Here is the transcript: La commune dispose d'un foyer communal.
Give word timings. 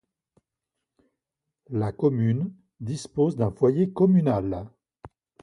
La 1.69 1.91
commune 1.91 2.51
dispose 2.79 3.35
d'un 3.35 3.51
foyer 3.51 3.91
communal. 3.93 4.67